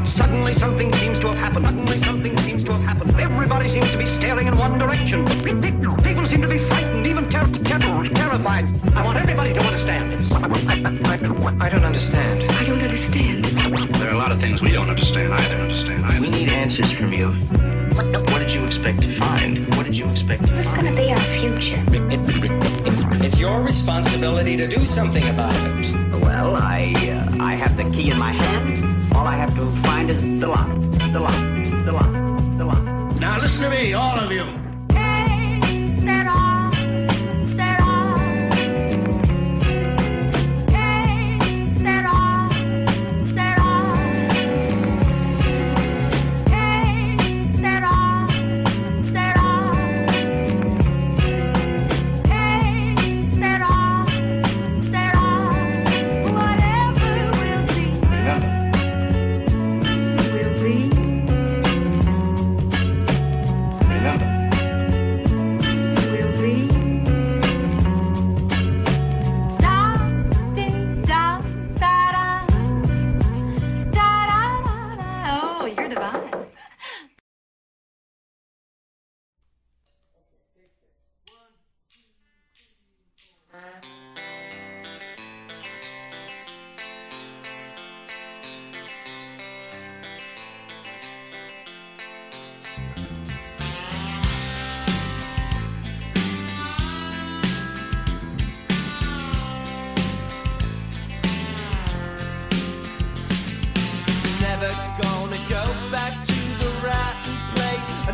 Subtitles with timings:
[0.00, 1.66] But suddenly something seems to have happened.
[1.66, 3.20] Suddenly something seems to have happened.
[3.20, 5.26] Everybody seems to be staring in one direction.
[5.26, 7.78] People seem to be frightened, even ter- ter-
[8.14, 8.64] terrified.
[8.96, 10.32] I want everybody to understand this.
[10.32, 10.48] I
[11.68, 12.50] don't understand.
[12.50, 13.44] I don't understand.
[13.44, 15.34] There are a lot of things we don't understand.
[15.34, 16.06] I don't understand.
[16.06, 17.32] I We need answers from you.
[17.92, 19.58] What, what did you expect to find?
[19.74, 20.84] What did you expect to What's find?
[20.84, 21.82] gonna be our future?
[23.22, 26.22] It's your responsibility to do something about it.
[26.22, 28.99] Well, I uh, I have the key in my hand.
[29.14, 30.68] All I have to find is the lock.
[30.68, 31.84] The lock.
[31.84, 32.58] The lock.
[32.58, 32.82] The lock.
[33.18, 34.59] Now listen to me, all of you.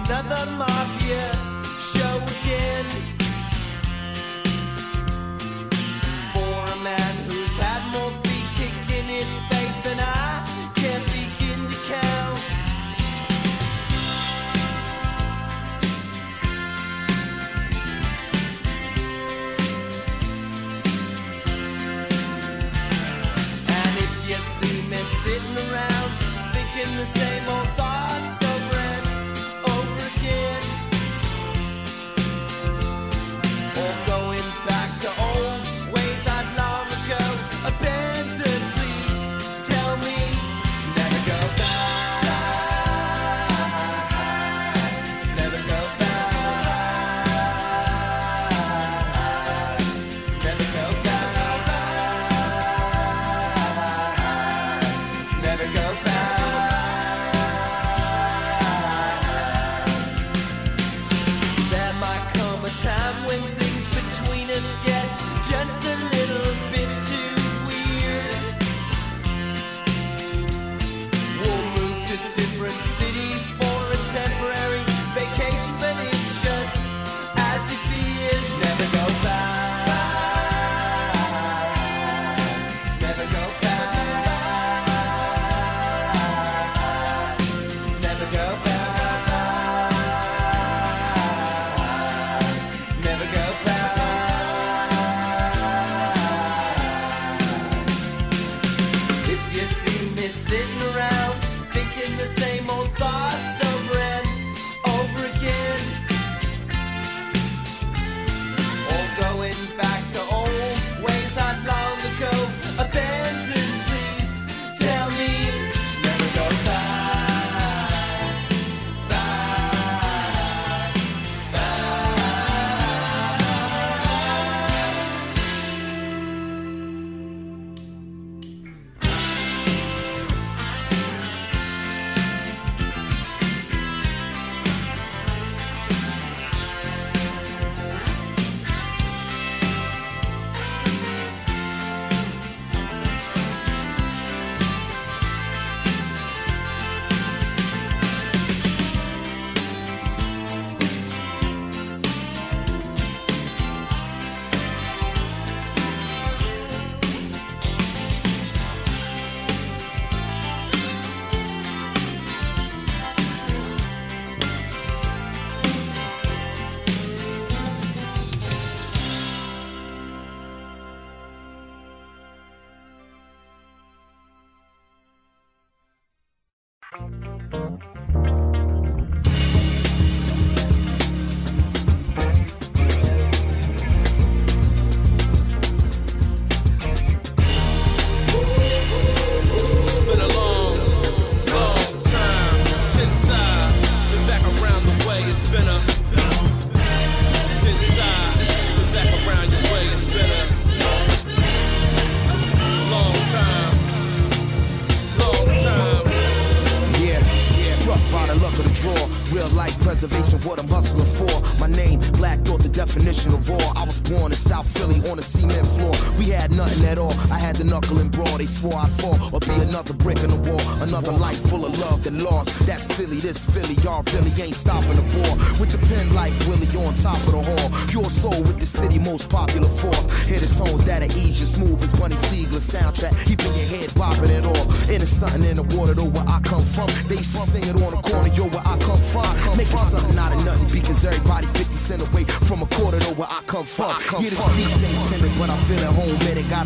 [0.09, 1.56] Another mafia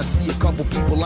[0.00, 1.00] Gotta see a couple people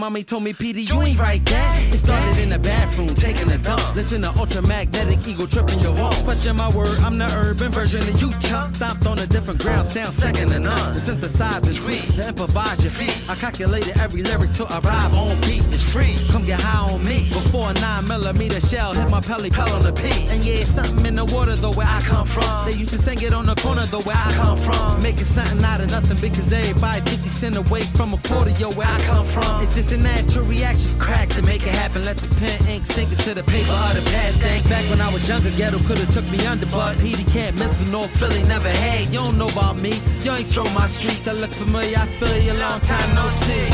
[0.00, 1.84] mommy told me, PD, you ain't right that.
[1.92, 3.94] It started in the bathroom, taking a dump.
[3.94, 6.14] Listen to ultramagnetic ego tripping your wall.
[6.24, 8.74] Question my word, I'm the urban version of you, chump.
[8.74, 10.94] Stomped on a different ground, sound second to none.
[10.94, 13.14] To synthesize the tweet, to improvise your feet.
[13.28, 15.62] I calculated every lyric to arrive on beat.
[15.90, 17.28] Free, come get high on me.
[17.30, 20.30] Before a 9 millimeter shell hit my pelly pell on the peak.
[20.30, 22.64] And yeah, it's something in the water though where I come from.
[22.64, 25.02] They used to sing it on the corner though where I come from.
[25.02, 28.86] Making something out of nothing because everybody 50 cent away from a quarter, yo, where
[28.86, 29.62] I come from.
[29.62, 32.04] It's just a natural reaction, crack to make it happen.
[32.04, 34.62] Let the pen ink sink into the paper of the pad thing.
[34.70, 37.90] Back when I was younger, ghetto could've took me under, but Petey can't mess with
[37.90, 39.06] North Philly, never had.
[39.06, 41.26] You don't know about me, you ain't stroll my streets.
[41.26, 43.66] I look familiar, I feel you, long time no see.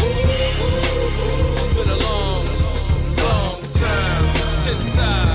[1.59, 2.47] It's been a long,
[3.17, 5.26] long time since I've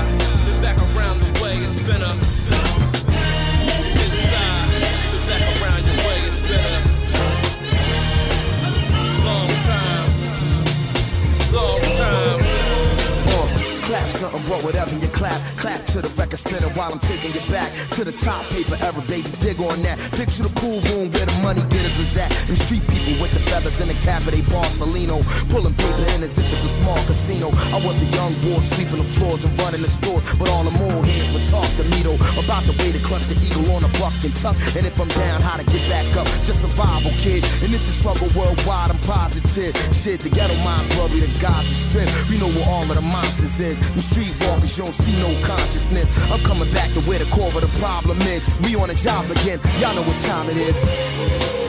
[14.52, 15.40] bro, whatever you clap.
[15.56, 19.00] Clap to the record spinner while I'm taking you back to the top paper era,
[19.08, 19.30] baby.
[19.40, 19.96] Dig on that.
[20.12, 22.28] Picture the pool room where the money getters was at.
[22.46, 25.24] Them street people with the feathers in the cap of they Borsalino.
[25.48, 27.48] Pulling paper in as if it's a small casino.
[27.72, 30.24] I was a young boy sweeping the floors and running the stores.
[30.36, 33.32] But all the more heads would talk to me though about the way to clutch
[33.32, 34.58] the eagle on a buck and tough.
[34.76, 36.26] And if I'm down, how to get back up.
[36.44, 37.44] Just survival, kid.
[37.64, 39.72] And this is struggle worldwide, I'm positive.
[39.94, 42.12] Shit, the ghetto minds love me, the gods of strength.
[42.28, 43.78] We know where all of the monsters is.
[43.92, 44.02] Them
[44.42, 46.18] streetwalkers, you don't see no consciousness.
[46.30, 48.48] I'm coming back to where the core of the problem is.
[48.60, 49.60] We on a job again.
[49.78, 51.61] Y'all know what time it is.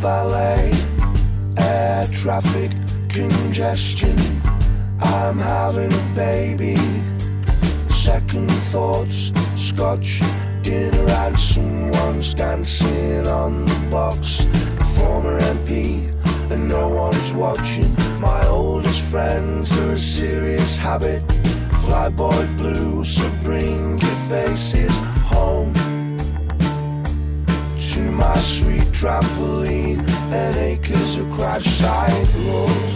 [0.00, 0.72] Ballet,
[1.58, 2.70] air traffic
[3.08, 4.16] congestion.
[5.00, 6.76] I'm having a baby.
[7.88, 10.22] Second thoughts, scotch
[10.62, 14.46] dinner, and someone's dancing on the box.
[14.80, 16.08] A former MP,
[16.50, 17.94] and no one's watching.
[18.20, 21.26] My oldest friends are a serious habit.
[21.84, 25.19] Flyboy blue, so bring your faces
[28.34, 29.98] my sweet trampoline
[30.32, 32.90] and acres of crash side love.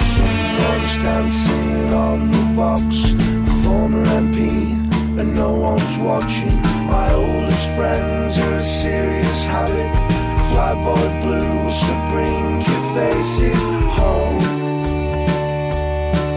[0.00, 4.38] Someone's dancing on the box, a former MP,
[5.20, 6.56] and no one's watching.
[6.96, 10.21] My oldest friends are a serious habit.
[10.52, 13.62] Flyboy blues, so bring your faces
[13.96, 14.38] home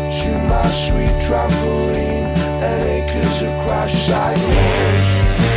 [0.10, 2.32] to my sweet trampoline
[2.64, 5.55] and acres of crash side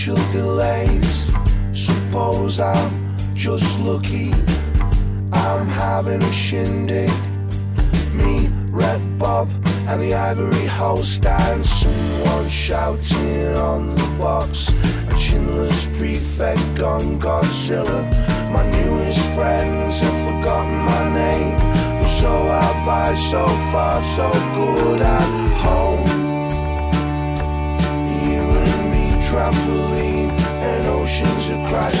[0.00, 1.32] presidential delays.
[1.72, 4.32] Suppose I'm just lucky.
[5.32, 7.10] I'm having a shindig.
[8.14, 9.48] Me, Red Bob,
[9.88, 14.68] and the Ivory Host, and someone shouting on the box.
[15.08, 18.00] A chinless prefect gone Godzilla.
[18.52, 21.58] My newest friends have forgotten my name.
[22.00, 26.09] But so high, so far, so good at home.
[29.30, 32.00] Trampoline, and oceans of crash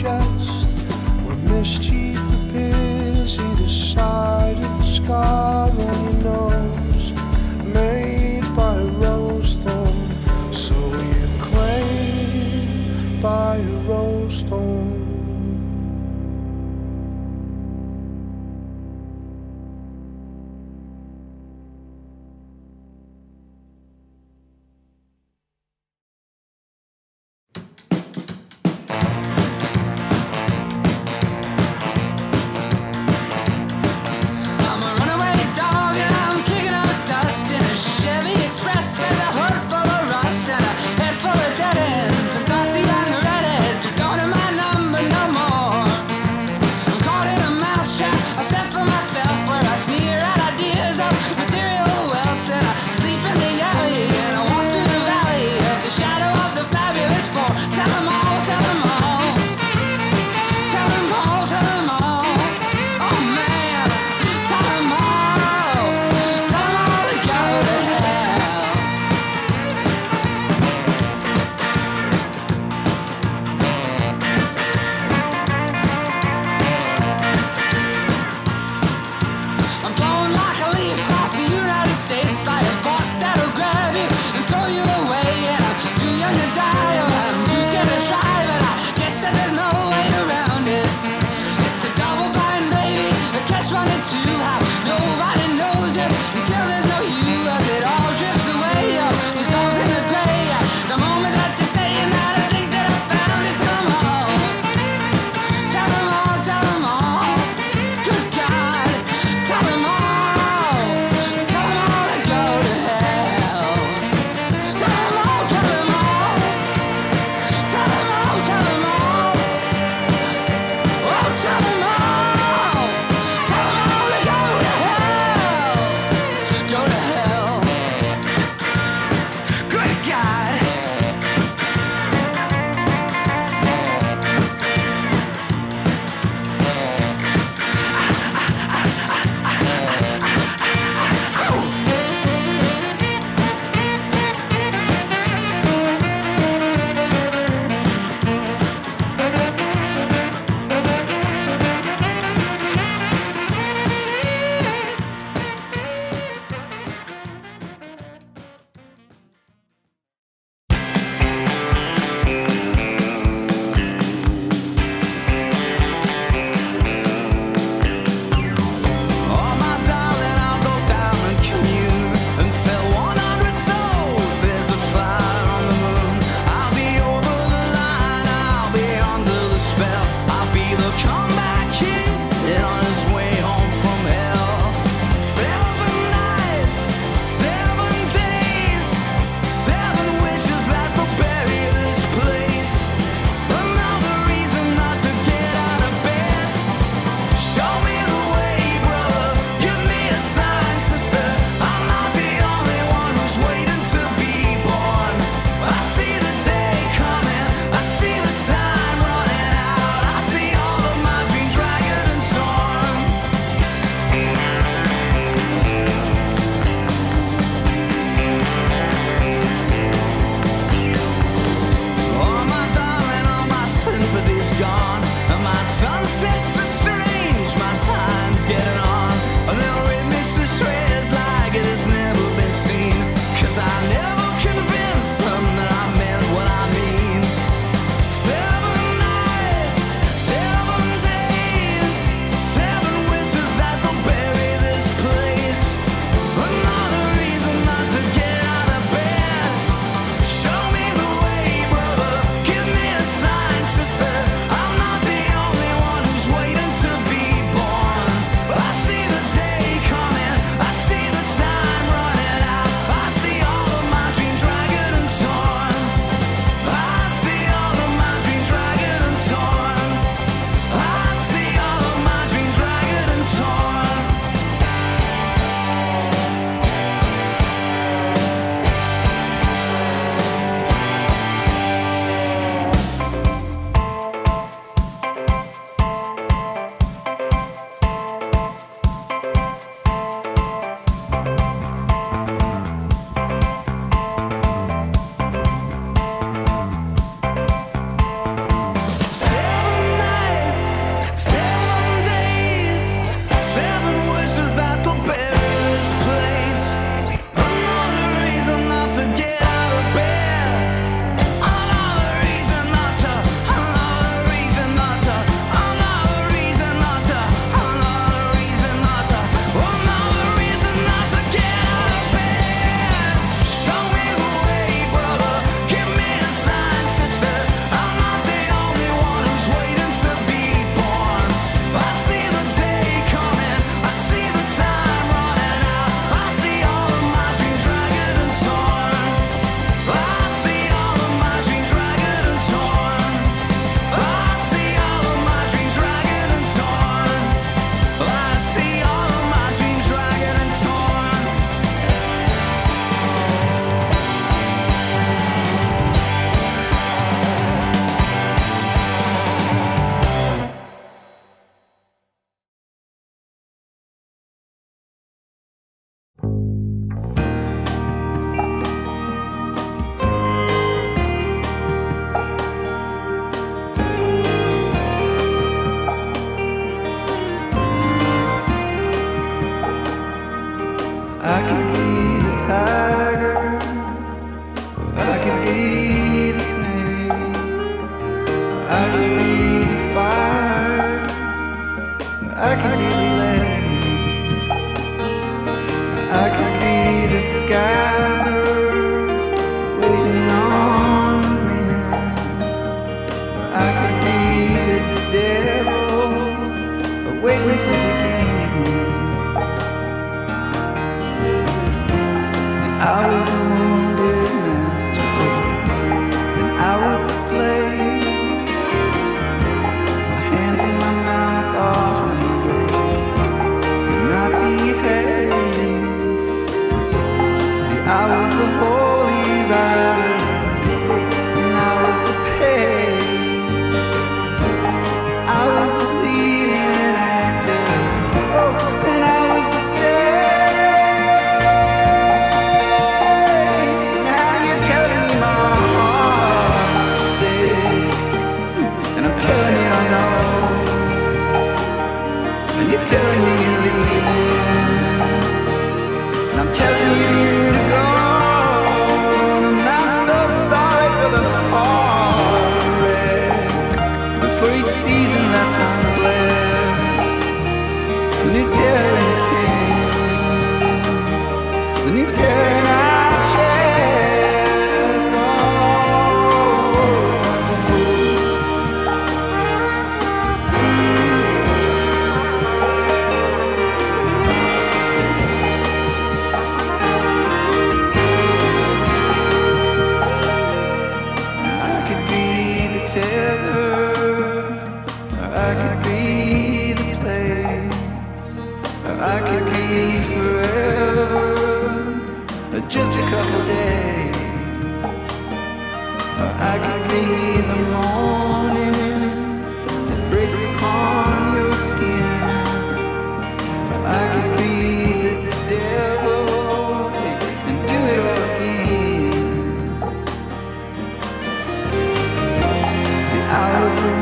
[0.00, 0.66] chest
[1.26, 1.99] when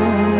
[0.00, 0.37] I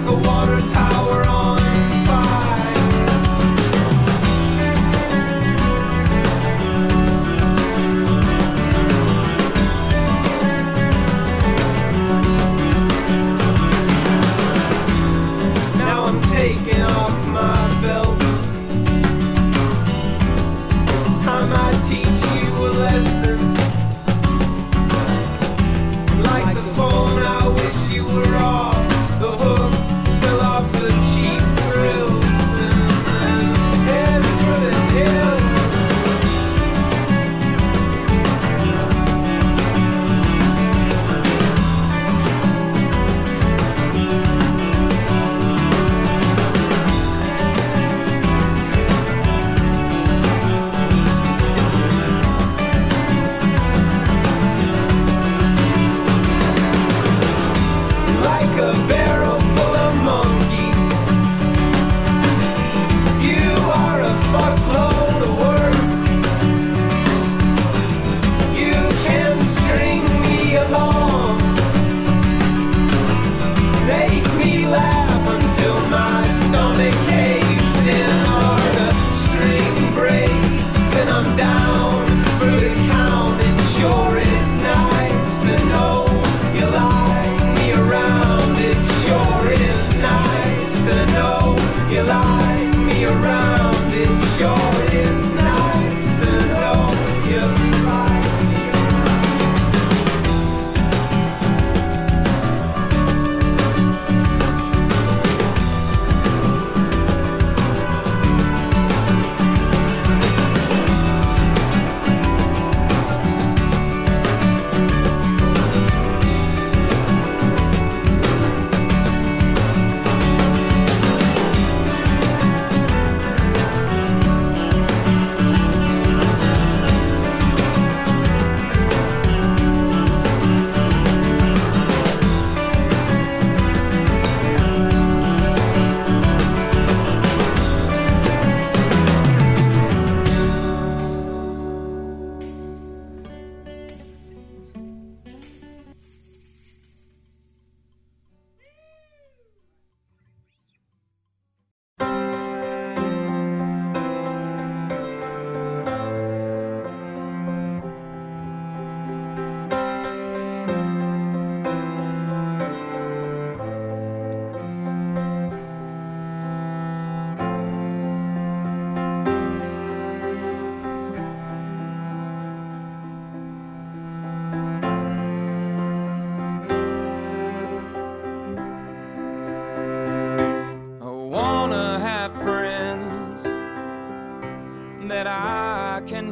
[0.00, 0.79] like a water tower.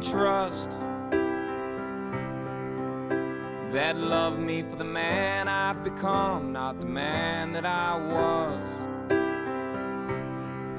[0.09, 0.71] trust
[3.71, 8.69] that loved me for the man I've become, not the man that I was.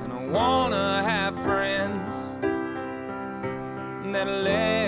[0.03, 2.13] And I wanna have friends
[4.13, 4.80] that let